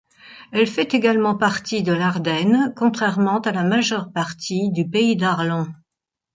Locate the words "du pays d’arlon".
4.71-5.67